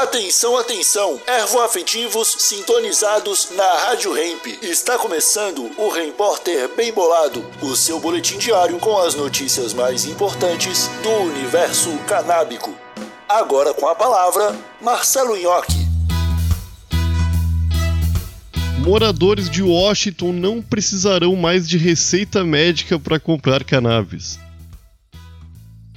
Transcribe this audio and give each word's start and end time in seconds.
Atenção, 0.00 0.56
atenção! 0.56 1.20
Ervoafetivos 1.26 2.34
sintonizados 2.38 3.50
na 3.54 3.70
Rádio 3.84 4.16
Hemp. 4.16 4.46
Está 4.62 4.96
começando 4.96 5.70
o 5.76 5.90
Repórter 5.90 6.74
Bem 6.74 6.90
Bolado, 6.90 7.44
o 7.60 7.76
seu 7.76 8.00
boletim 8.00 8.38
diário 8.38 8.78
com 8.78 8.96
as 8.96 9.14
notícias 9.14 9.74
mais 9.74 10.06
importantes 10.06 10.88
do 11.02 11.10
universo 11.10 11.90
canábico. 12.08 12.74
Agora 13.28 13.74
com 13.74 13.86
a 13.86 13.94
palavra, 13.94 14.58
Marcelo 14.80 15.36
Nhoque. 15.36 15.86
Moradores 18.78 19.50
de 19.50 19.62
Washington 19.62 20.32
não 20.32 20.62
precisarão 20.62 21.36
mais 21.36 21.68
de 21.68 21.76
receita 21.76 22.42
médica 22.42 22.98
para 22.98 23.20
comprar 23.20 23.64
cannabis. 23.64 24.40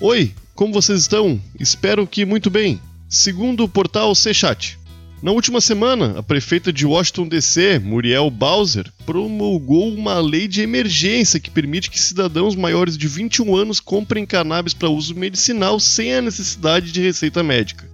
Oi, 0.00 0.34
como 0.54 0.72
vocês 0.72 1.02
estão? 1.02 1.38
Espero 1.60 2.06
que 2.06 2.24
muito 2.24 2.48
bem. 2.48 2.80
Segundo 3.12 3.64
o 3.64 3.68
portal 3.68 4.14
C-Chat, 4.14 4.78
na 5.20 5.32
última 5.32 5.60
semana, 5.60 6.20
a 6.20 6.22
prefeita 6.22 6.72
de 6.72 6.86
Washington 6.86 7.26
DC, 7.26 7.80
Muriel 7.80 8.30
Bowser, 8.30 8.88
promulgou 9.04 9.92
uma 9.92 10.20
lei 10.20 10.46
de 10.46 10.62
emergência 10.62 11.40
que 11.40 11.50
permite 11.50 11.90
que 11.90 12.00
cidadãos 12.00 12.54
maiores 12.54 12.96
de 12.96 13.08
21 13.08 13.56
anos 13.56 13.80
comprem 13.80 14.24
cannabis 14.24 14.74
para 14.74 14.88
uso 14.88 15.16
medicinal 15.16 15.80
sem 15.80 16.14
a 16.14 16.22
necessidade 16.22 16.92
de 16.92 17.00
receita 17.00 17.42
médica. 17.42 17.90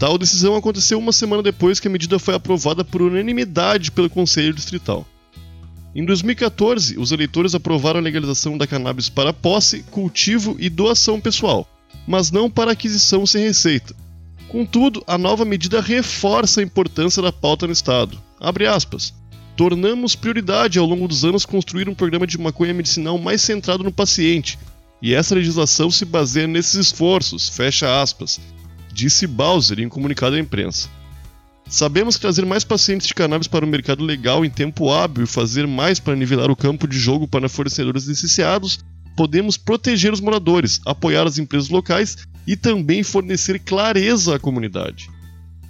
Tal 0.00 0.18
decisão 0.18 0.56
aconteceu 0.56 0.98
uma 0.98 1.12
semana 1.12 1.44
depois 1.44 1.78
que 1.78 1.86
a 1.86 1.90
medida 1.90 2.18
foi 2.18 2.34
aprovada 2.34 2.84
por 2.84 3.02
unanimidade 3.02 3.92
pelo 3.92 4.10
Conselho 4.10 4.52
Distrital. 4.52 5.06
Em 5.94 6.04
2014, 6.04 6.98
os 6.98 7.12
eleitores 7.12 7.54
aprovaram 7.54 8.00
a 8.00 8.02
legalização 8.02 8.58
da 8.58 8.66
cannabis 8.66 9.08
para 9.08 9.32
posse, 9.32 9.84
cultivo 9.92 10.56
e 10.58 10.68
doação 10.68 11.20
pessoal, 11.20 11.68
mas 12.04 12.32
não 12.32 12.50
para 12.50 12.72
aquisição 12.72 13.24
sem 13.24 13.44
receita. 13.44 13.94
Contudo, 14.48 15.02
a 15.06 15.18
nova 15.18 15.44
medida 15.44 15.80
reforça 15.80 16.60
a 16.60 16.64
importância 16.64 17.20
da 17.20 17.32
pauta 17.32 17.66
no 17.66 17.72
Estado. 17.72 18.20
Abre 18.40 18.66
aspas. 18.66 19.12
Tornamos 19.56 20.14
prioridade 20.14 20.78
ao 20.78 20.86
longo 20.86 21.08
dos 21.08 21.24
anos 21.24 21.46
construir 21.46 21.88
um 21.88 21.94
programa 21.94 22.26
de 22.26 22.38
maconha 22.38 22.74
medicinal 22.74 23.18
mais 23.18 23.40
centrado 23.40 23.82
no 23.82 23.90
paciente, 23.90 24.58
e 25.00 25.14
essa 25.14 25.34
legislação 25.34 25.90
se 25.90 26.04
baseia 26.04 26.46
nesses 26.46 26.74
esforços, 26.74 27.48
fecha 27.48 28.00
aspas, 28.02 28.38
disse 28.92 29.26
Bowser 29.26 29.80
em 29.80 29.88
comunicado 29.88 30.36
à 30.36 30.38
imprensa. 30.38 30.88
Sabemos 31.68 32.16
que 32.16 32.20
trazer 32.20 32.46
mais 32.46 32.64
pacientes 32.64 33.08
de 33.08 33.14
cannabis 33.14 33.48
para 33.48 33.64
o 33.64 33.68
mercado 33.68 34.04
legal 34.04 34.44
em 34.44 34.50
tempo 34.50 34.92
hábil 34.92 35.24
e 35.24 35.26
fazer 35.26 35.66
mais 35.66 35.98
para 35.98 36.14
nivelar 36.14 36.50
o 36.50 36.56
campo 36.56 36.86
de 36.86 36.98
jogo 36.98 37.26
para 37.26 37.48
fornecedores 37.48 38.04
licenciados, 38.04 38.78
podemos 39.16 39.56
proteger 39.56 40.12
os 40.12 40.20
moradores, 40.20 40.80
apoiar 40.84 41.26
as 41.26 41.38
empresas 41.38 41.68
locais 41.68 42.16
e 42.46 42.56
também 42.56 43.02
fornecer 43.02 43.58
clareza 43.58 44.36
à 44.36 44.38
comunidade. 44.38 45.10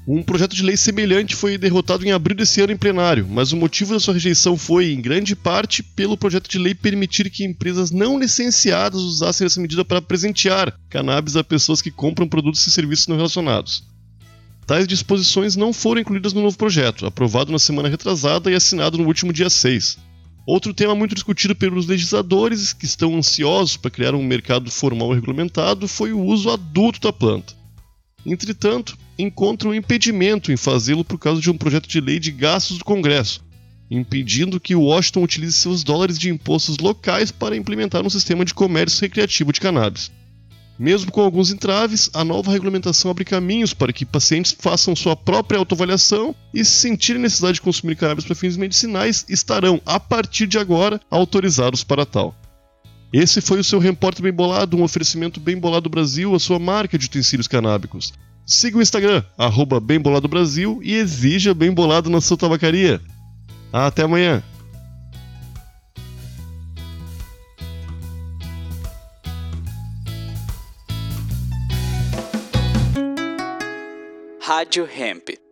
Um 0.08 0.22
projeto 0.22 0.54
de 0.54 0.62
lei 0.62 0.76
semelhante 0.76 1.34
foi 1.34 1.58
derrotado 1.58 2.06
em 2.06 2.12
abril 2.12 2.36
desse 2.36 2.60
ano 2.60 2.72
em 2.72 2.76
plenário, 2.76 3.26
mas 3.28 3.50
o 3.50 3.56
motivo 3.56 3.92
da 3.92 3.98
sua 3.98 4.14
rejeição 4.14 4.56
foi, 4.56 4.92
em 4.92 5.00
grande 5.00 5.34
parte, 5.34 5.82
pelo 5.82 6.16
projeto 6.16 6.48
de 6.48 6.58
lei 6.58 6.76
permitir 6.76 7.28
que 7.28 7.44
empresas 7.44 7.90
não 7.90 8.16
licenciadas 8.16 9.00
usassem 9.00 9.44
essa 9.44 9.60
medida 9.60 9.84
para 9.84 10.00
presentear 10.00 10.78
cannabis 10.88 11.36
a 11.36 11.42
pessoas 11.42 11.82
que 11.82 11.90
compram 11.90 12.28
produtos 12.28 12.64
e 12.64 12.70
serviços 12.70 13.08
não 13.08 13.16
relacionados. 13.16 13.82
Tais 14.64 14.86
disposições 14.86 15.56
não 15.56 15.72
foram 15.72 16.00
incluídas 16.00 16.32
no 16.32 16.42
novo 16.42 16.56
projeto, 16.56 17.04
aprovado 17.04 17.50
na 17.50 17.58
semana 17.58 17.88
retrasada 17.88 18.48
e 18.48 18.54
assinado 18.54 18.96
no 18.96 19.06
último 19.06 19.32
dia 19.32 19.50
6. 19.50 19.98
Outro 20.46 20.72
tema 20.72 20.94
muito 20.94 21.12
discutido 21.12 21.56
pelos 21.56 21.86
legisladores 21.86 22.72
que 22.72 22.84
estão 22.84 23.16
ansiosos 23.16 23.76
para 23.76 23.90
criar 23.90 24.14
um 24.14 24.22
mercado 24.22 24.70
formal 24.70 25.12
regulamentado 25.12 25.88
foi 25.88 26.12
o 26.12 26.22
uso 26.22 26.50
adulto 26.50 27.00
da 27.00 27.12
planta. 27.12 27.52
Entretanto, 28.24 28.96
encontram 29.18 29.72
um 29.72 29.74
impedimento 29.74 30.52
em 30.52 30.56
fazê-lo 30.56 31.04
por 31.04 31.18
causa 31.18 31.40
de 31.40 31.50
um 31.50 31.58
projeto 31.58 31.88
de 31.88 32.00
lei 32.00 32.20
de 32.20 32.30
gastos 32.30 32.78
do 32.78 32.84
Congresso, 32.84 33.44
impedindo 33.90 34.60
que 34.60 34.76
Washington 34.76 35.24
utilize 35.24 35.54
seus 35.54 35.82
dólares 35.82 36.16
de 36.16 36.30
impostos 36.30 36.78
locais 36.78 37.32
para 37.32 37.56
implementar 37.56 38.06
um 38.06 38.10
sistema 38.10 38.44
de 38.44 38.54
comércio 38.54 39.00
recreativo 39.00 39.52
de 39.52 39.60
cannabis. 39.60 40.12
Mesmo 40.78 41.10
com 41.10 41.22
alguns 41.22 41.50
entraves, 41.50 42.10
a 42.12 42.22
nova 42.22 42.52
regulamentação 42.52 43.10
abre 43.10 43.24
caminhos 43.24 43.72
para 43.72 43.92
que 43.92 44.04
pacientes 44.04 44.54
façam 44.58 44.94
sua 44.94 45.16
própria 45.16 45.58
autoavaliação 45.58 46.34
e, 46.52 46.64
se 46.64 46.72
sentirem 46.72 47.22
necessidade 47.22 47.54
de 47.54 47.62
consumir 47.62 47.96
cannabis 47.96 48.26
para 48.26 48.34
fins 48.34 48.56
medicinais, 48.56 49.24
estarão, 49.28 49.80
a 49.86 49.98
partir 49.98 50.46
de 50.46 50.58
agora, 50.58 51.00
autorizados 51.10 51.82
para 51.82 52.04
tal. 52.04 52.34
Esse 53.10 53.40
foi 53.40 53.58
o 53.58 53.64
seu 53.64 53.78
Repórter 53.78 54.22
Bem 54.22 54.32
Bolado, 54.32 54.76
um 54.76 54.82
oferecimento 54.82 55.40
Bem 55.40 55.58
Bolado 55.58 55.88
Brasil, 55.88 56.34
a 56.34 56.38
sua 56.38 56.58
marca 56.58 56.98
de 56.98 57.06
utensílios 57.06 57.48
canábicos. 57.48 58.12
Siga 58.44 58.78
o 58.78 58.82
Instagram, 58.82 59.24
arroba 59.38 59.80
Bem 59.80 59.98
Bolado 59.98 60.28
Brasil 60.28 60.80
e 60.82 60.94
exija 60.94 61.54
Bem 61.54 61.72
Bolado 61.72 62.10
na 62.10 62.20
sua 62.20 62.36
tabacaria. 62.36 63.00
Até 63.72 64.02
amanhã! 64.02 64.42
Rádio 74.46 74.86
Hemp. 74.86 75.45